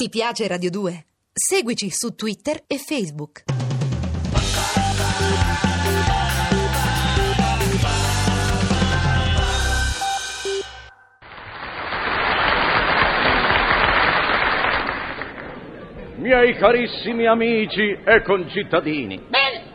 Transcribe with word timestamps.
Ti 0.00 0.08
piace 0.10 0.46
Radio 0.46 0.70
2? 0.70 1.06
Seguici 1.32 1.90
su 1.90 2.14
Twitter 2.14 2.62
e 2.68 2.78
Facebook. 2.78 3.42
Miei 16.18 16.54
carissimi 16.54 17.26
amici 17.26 17.98
e 18.04 18.22
concittadini. 18.22 19.20
Bene! 19.28 19.67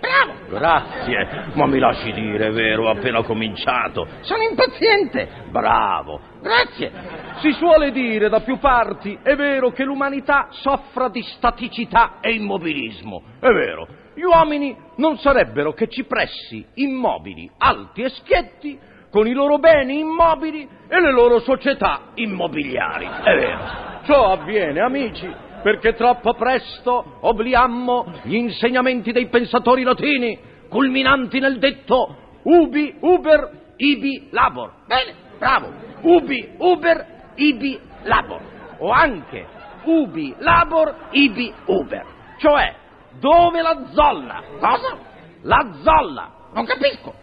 Grazie, 0.53 1.51
ma 1.53 1.65
mi 1.65 1.79
lasci 1.79 2.11
dire, 2.11 2.51
vero, 2.51 2.87
ho 2.87 2.89
appena 2.89 3.23
cominciato. 3.23 4.07
Sono 4.21 4.43
impaziente! 4.43 5.27
Bravo. 5.49 6.19
Grazie! 6.41 6.91
Si 7.37 7.51
suole 7.53 7.91
dire 7.91 8.29
da 8.29 8.41
più 8.41 8.57
parti, 8.59 9.17
è 9.21 9.35
vero, 9.35 9.71
che 9.71 9.83
l'umanità 9.83 10.47
soffra 10.49 11.09
di 11.09 11.21
staticità 11.21 12.19
e 12.21 12.33
immobilismo. 12.33 13.21
È 13.39 13.49
vero, 13.49 13.87
gli 14.13 14.23
uomini 14.23 14.75
non 14.97 15.17
sarebbero 15.17 15.73
che 15.73 15.87
cipressi 15.87 16.65
immobili, 16.75 17.49
alti 17.57 18.03
e 18.03 18.09
schietti, 18.09 18.79
con 19.09 19.27
i 19.27 19.33
loro 19.33 19.59
beni 19.59 19.99
immobili 19.99 20.67
e 20.87 20.99
le 20.99 21.11
loro 21.11 21.39
società 21.39 22.11
immobiliari. 22.15 23.05
È 23.05 23.35
vero. 23.35 23.59
Ciò 24.05 24.31
avviene, 24.31 24.81
amici, 24.81 25.31
perché 25.61 25.93
troppo 25.93 26.33
presto 26.33 27.17
obliammo 27.21 28.05
gli 28.23 28.35
insegnamenti 28.35 29.11
dei 29.11 29.27
pensatori 29.27 29.83
latini, 29.83 30.37
culminanti 30.73 31.39
nel 31.39 31.59
detto 31.59 32.17
ubi, 32.43 32.97
uber, 32.99 33.49
ibi, 33.77 34.27
labor. 34.31 34.71
Bene, 34.87 35.13
bravo! 35.37 35.71
Ubi, 36.01 36.55
uber, 36.57 37.05
ibi, 37.35 37.79
labor. 38.03 38.41
O 38.79 38.89
anche 38.89 39.45
ubi, 39.83 40.33
labor, 40.39 40.95
ibi, 41.11 41.53
uber. 41.65 42.05
Cioè, 42.39 42.75
dove 43.19 43.61
la 43.61 43.85
zolla? 43.91 44.41
Cosa? 44.59 44.97
La 45.43 45.71
zolla. 45.83 46.31
Non 46.53 46.65
capisco! 46.65 47.13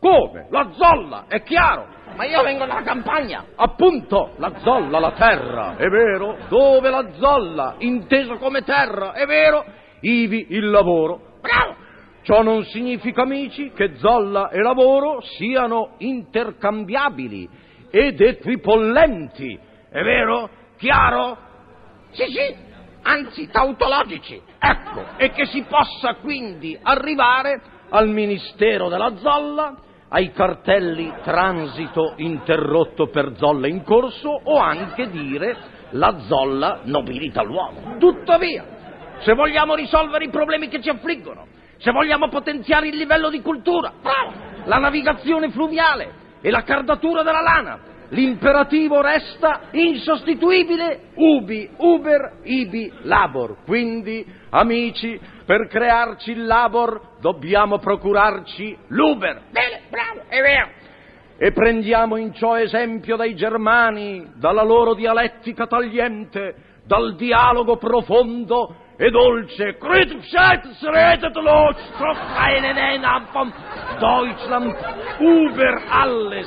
Come? 0.00 0.46
La 0.50 0.70
zolla, 0.72 1.24
è 1.28 1.42
chiaro. 1.42 1.86
Ma 2.16 2.24
io 2.24 2.42
vengo 2.42 2.64
dalla 2.64 2.82
campagna! 2.82 3.44
Appunto, 3.56 4.32
la 4.36 4.52
zolla, 4.60 4.98
la 4.98 5.12
terra, 5.12 5.76
è 5.76 5.88
vero? 5.88 6.38
Dove 6.48 6.88
la 6.88 7.06
zolla, 7.18 7.74
inteso 7.78 8.36
come 8.36 8.62
terra, 8.62 9.12
è 9.12 9.26
vero? 9.26 9.64
Ivi 10.00 10.46
il 10.50 10.70
lavoro. 10.70 11.20
Bravo! 11.40 11.79
Ciò 12.30 12.42
non 12.42 12.62
significa, 12.66 13.22
amici, 13.22 13.72
che 13.74 13.96
zolla 13.96 14.50
e 14.50 14.60
lavoro 14.62 15.20
siano 15.20 15.94
intercambiabili 15.98 17.48
ed 17.90 18.20
equipollenti. 18.20 19.58
È 19.90 20.00
vero? 20.00 20.48
Chiaro? 20.78 21.36
Sì, 22.12 22.26
sì! 22.26 22.54
Anzi, 23.02 23.48
tautologici! 23.50 24.40
Ecco, 24.60 25.06
e 25.16 25.30
che 25.30 25.46
si 25.46 25.64
possa 25.64 26.14
quindi 26.20 26.78
arrivare 26.80 27.60
al 27.88 28.08
Ministero 28.08 28.88
della 28.88 29.16
Zolla, 29.16 29.74
ai 30.10 30.30
cartelli 30.30 31.12
transito 31.24 32.12
interrotto 32.18 33.08
per 33.08 33.32
zolle 33.38 33.68
in 33.68 33.82
corso 33.82 34.28
o 34.44 34.56
anche 34.56 35.10
dire 35.10 35.56
la 35.90 36.16
zolla 36.28 36.82
nobilita 36.84 37.42
l'uomo. 37.42 37.96
Tuttavia, 37.98 38.64
se 39.18 39.34
vogliamo 39.34 39.74
risolvere 39.74 40.26
i 40.26 40.30
problemi 40.30 40.68
che 40.68 40.80
ci 40.80 40.90
affliggono, 40.90 41.58
se 41.80 41.90
vogliamo 41.92 42.28
potenziare 42.28 42.88
il 42.88 42.96
livello 42.96 43.30
di 43.30 43.40
cultura, 43.40 43.92
la 44.64 44.78
navigazione 44.78 45.50
fluviale 45.50 46.12
e 46.42 46.50
la 46.50 46.62
cardatura 46.62 47.22
della 47.22 47.40
lana, 47.40 47.78
l'imperativo 48.10 49.00
resta 49.00 49.68
insostituibile 49.72 51.10
ubi, 51.14 51.68
uber, 51.78 52.40
ibi, 52.42 52.92
labor. 53.02 53.64
Quindi, 53.64 54.26
amici, 54.50 55.18
per 55.46 55.68
crearci 55.68 56.32
il 56.32 56.44
labor 56.44 57.18
dobbiamo 57.20 57.78
procurarci 57.78 58.76
l'uber. 58.88 59.42
Bene, 59.50 59.82
bravo, 59.88 60.24
è 60.28 60.40
vero! 60.40 60.79
E 61.42 61.52
prendiamo 61.52 62.18
in 62.18 62.34
ciò 62.34 62.58
esempio 62.58 63.16
dai 63.16 63.34
germani, 63.34 64.32
dalla 64.34 64.62
loro 64.62 64.92
dialettica 64.92 65.66
tagliente, 65.66 66.54
dal 66.84 67.16
dialogo 67.16 67.78
profondo 67.78 68.74
e 68.98 69.08
dolce. 69.08 69.78
vom 73.32 73.50
Deutschland 73.98 74.76
über 75.20 75.82
alles. 75.88 76.46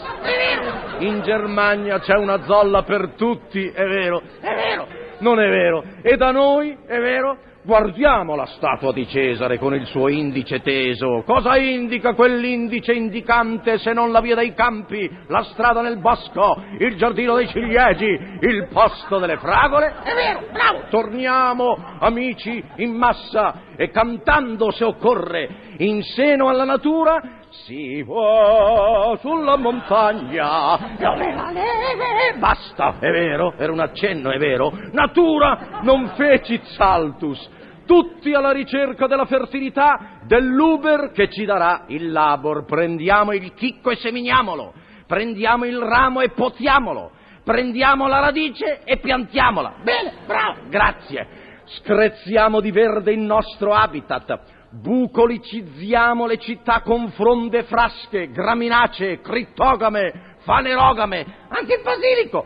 In 1.00 1.22
Germania 1.24 1.98
c'è 1.98 2.16
una 2.16 2.44
zolla 2.44 2.84
per 2.84 3.16
tutti, 3.18 3.66
è 3.66 3.86
vero? 3.86 4.22
È 4.42 4.54
vero! 4.54 4.88
Non 5.18 5.40
è 5.40 5.50
vero. 5.50 5.84
E 6.04 6.16
da 6.18 6.30
noi, 6.30 6.78
è 6.86 7.00
vero? 7.00 7.38
Guardiamo 7.66 8.36
la 8.36 8.46
statua 8.46 8.92
di 8.92 9.08
Cesare 9.08 9.58
con 9.58 9.74
il 9.74 9.86
suo 9.86 10.10
indice 10.10 10.60
teso. 10.60 11.24
Cosa 11.26 11.56
indica 11.56 12.14
quell'indice 12.14 12.92
indicante 12.92 13.78
se 13.78 13.94
non 13.94 14.12
la 14.12 14.20
via 14.20 14.36
dei 14.36 14.54
campi, 14.54 15.10
la 15.28 15.44
strada 15.44 15.80
nel 15.80 15.98
bosco, 16.00 16.62
il 16.78 16.98
giardino 16.98 17.36
dei 17.36 17.48
ciliegi, 17.48 18.04
il 18.42 18.68
posto 18.70 19.18
delle 19.18 19.38
fragole? 19.38 19.94
È 20.04 20.14
vero, 20.14 20.42
bravo! 20.52 20.84
Torniamo, 20.90 21.78
amici, 22.00 22.62
in 22.78 22.96
massa 22.96 23.62
e 23.78 23.92
cantando 23.92 24.70
se 24.72 24.84
occorre, 24.84 25.48
in 25.78 26.04
seno 26.04 26.50
alla 26.50 26.66
natura, 26.66 27.43
si 27.66 28.02
va 28.02 29.16
sulla 29.20 29.56
montagna 29.58 30.96
dove 30.98 31.34
la 31.34 31.50
neve. 31.52 32.38
Basta, 32.38 32.96
è 33.00 33.12
vero, 33.12 33.54
era 33.58 33.72
un 33.72 33.80
accenno, 33.80 34.32
è 34.32 34.38
vero. 34.38 34.72
Natura, 34.92 35.80
non 35.84 36.14
fecit 36.16 36.64
saltus. 36.64 37.50
Tutti 37.86 38.34
alla 38.34 38.52
ricerca 38.52 39.08
della 39.08 39.26
fertilità 39.26 40.20
dell'uber 40.24 41.12
che 41.12 41.30
ci 41.30 41.46
darà 41.46 41.84
il 41.88 42.12
labor. 42.12 42.66
Prendiamo 42.66 43.34
il 43.34 43.54
chicco 43.54 43.92
e 43.92 43.98
seminiamolo. 43.98 44.74
Prendiamo 45.06 45.66
il 45.66 45.80
ramo 45.80 46.22
e 46.22 46.30
potiamolo. 46.30 47.12
Prendiamo 47.44 48.08
la 48.08 48.20
radice 48.20 48.82
e 48.84 48.98
piantiamola. 48.98 49.76
Bene, 49.84 50.14
bravo! 50.26 50.62
Grazie. 50.70 51.28
Screzziamo 51.66 52.60
di 52.60 52.72
verde 52.72 53.12
il 53.12 53.20
nostro 53.20 53.74
habitat. 53.74 54.40
Bucolicizziamo 54.70 56.26
le 56.26 56.38
città 56.38 56.82
con 56.82 57.10
fronde 57.12 57.64
frasche, 57.64 58.32
graminacee, 58.32 59.22
crittogame, 59.22 60.34
fanerogame, 60.40 61.26
anche 61.48 61.76
il 61.76 61.82
basilico. 61.84 62.44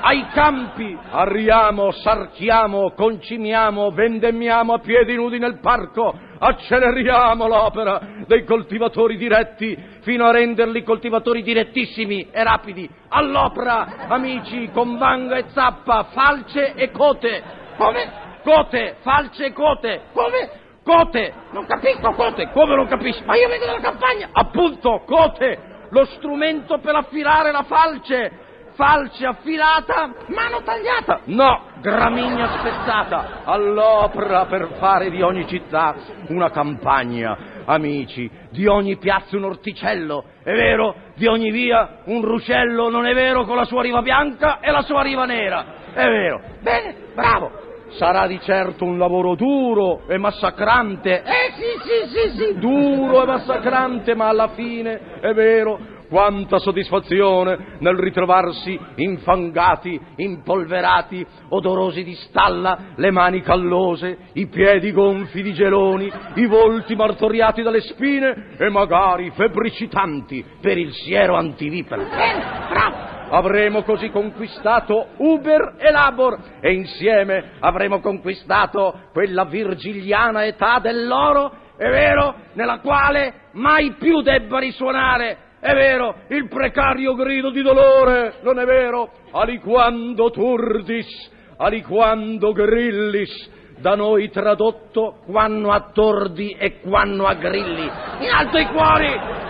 Ai 0.00 0.26
campi 0.32 0.98
arriamo, 1.10 1.92
sarchiamo, 1.92 2.90
concimiamo, 2.90 3.92
vendemmiamo 3.92 4.74
a 4.74 4.78
piedi 4.78 5.14
nudi 5.14 5.38
nel 5.38 5.60
parco, 5.60 6.12
acceleriamo 6.38 7.46
l'opera 7.46 8.00
dei 8.26 8.44
coltivatori 8.44 9.16
diretti 9.16 9.78
fino 10.00 10.26
a 10.26 10.32
renderli 10.32 10.82
coltivatori 10.82 11.42
direttissimi 11.42 12.28
e 12.30 12.42
rapidi. 12.42 12.90
All'opera, 13.08 14.08
amici, 14.08 14.70
con 14.72 14.98
vanga 14.98 15.36
e 15.36 15.44
zappa, 15.50 16.08
falce 16.10 16.74
e 16.74 16.90
cote. 16.90 17.42
Come? 17.76 18.29
Cote, 18.42 18.96
falce 19.00 19.46
e 19.46 19.52
cote. 19.52 20.02
Come? 20.12 20.50
Cote, 20.82 21.32
Non 21.52 21.66
capisco 21.66 22.12
cote, 22.12 22.50
come 22.52 22.74
non 22.74 22.86
capisci? 22.86 23.22
Ma 23.24 23.36
io 23.36 23.48
vengo 23.48 23.66
dalla 23.66 23.80
campagna! 23.80 24.30
Appunto, 24.32 25.02
cote, 25.06 25.58
lo 25.90 26.04
strumento 26.06 26.78
per 26.78 26.94
affilare 26.94 27.52
la 27.52 27.62
falce. 27.64 28.48
Falce 28.72 29.26
affilata, 29.26 30.10
Mano 30.28 30.62
tagliata! 30.62 31.20
no, 31.24 31.64
gramigna 31.80 32.58
spezzata. 32.58 33.42
All'opera 33.44 34.46
per 34.46 34.76
fare 34.78 35.10
di 35.10 35.20
ogni 35.20 35.46
città 35.46 35.94
una 36.28 36.50
campagna, 36.50 37.36
amici, 37.66 38.30
di 38.50 38.66
ogni 38.66 38.96
piazza 38.96 39.36
un 39.36 39.44
orticello, 39.44 40.24
è 40.42 40.52
vero? 40.52 40.94
Di 41.14 41.26
ogni 41.26 41.50
via 41.50 41.98
un 42.04 42.22
ruscello, 42.22 42.88
non 42.88 43.06
è 43.06 43.12
vero, 43.12 43.44
con 43.44 43.56
la 43.56 43.64
sua 43.64 43.82
riva 43.82 44.00
bianca 44.00 44.60
e 44.60 44.70
la 44.70 44.82
sua 44.82 45.02
riva 45.02 45.26
nera, 45.26 45.64
è 45.92 46.06
vero? 46.06 46.40
Bene, 46.60 46.94
bravo! 47.14 47.68
Sarà 47.92 48.26
di 48.26 48.38
certo 48.40 48.84
un 48.84 48.98
lavoro 48.98 49.34
duro 49.34 50.02
e 50.06 50.16
massacrante, 50.16 51.22
Eh 51.22 51.52
sì, 51.54 51.80
sì, 51.82 52.08
sì, 52.08 52.36
sì! 52.36 52.58
duro 52.58 53.22
e 53.22 53.26
massacrante, 53.26 54.14
ma 54.14 54.28
alla 54.28 54.48
fine, 54.48 55.18
è 55.20 55.32
vero, 55.34 55.78
quanta 56.10 56.58
soddisfazione 56.58 57.76
nel 57.78 57.96
ritrovarsi 57.96 58.78
infangati, 58.96 59.98
impolverati, 60.16 61.24
odorosi 61.50 62.02
di 62.02 62.14
stalla, 62.14 62.94
le 62.96 63.10
mani 63.12 63.42
callose, 63.42 64.18
i 64.32 64.48
piedi 64.48 64.90
gonfi 64.92 65.40
di 65.40 65.54
geloni, 65.54 66.10
i 66.34 66.46
volti 66.46 66.96
martoriati 66.96 67.62
dalle 67.62 67.80
spine 67.80 68.56
e 68.58 68.68
magari 68.70 69.30
febbricitanti 69.30 70.44
per 70.60 70.76
il 70.78 70.92
siero 70.92 71.36
antivipera. 71.36 73.09
Avremo 73.30 73.82
così 73.82 74.10
conquistato 74.10 75.08
Uber 75.16 75.74
e 75.78 75.90
Labor 75.90 76.38
e 76.60 76.72
insieme 76.72 77.52
avremo 77.60 78.00
conquistato 78.00 79.08
quella 79.12 79.44
virgiliana 79.44 80.44
età 80.44 80.78
dell'oro, 80.80 81.52
è 81.76 81.88
vero, 81.88 82.34
nella 82.54 82.80
quale 82.80 83.48
mai 83.52 83.94
più 83.98 84.20
debba 84.20 84.58
risuonare, 84.58 85.38
è 85.60 85.72
vero, 85.72 86.16
il 86.28 86.48
precario 86.48 87.14
grido 87.14 87.50
di 87.50 87.62
dolore, 87.62 88.34
non 88.42 88.58
è 88.58 88.64
vero, 88.64 89.10
aliquando 89.30 90.30
turdis 90.30 91.38
aliquando 91.60 92.52
grillis, 92.52 93.50
da 93.78 93.94
noi 93.94 94.30
tradotto 94.30 95.20
quanno 95.26 95.72
a 95.72 95.90
tordi 95.92 96.54
e 96.58 96.80
quanno 96.80 97.26
a 97.26 97.34
grilli. 97.34 97.90
In 98.20 98.30
alto 98.30 98.58
i 98.58 98.66
cuori! 98.66 99.49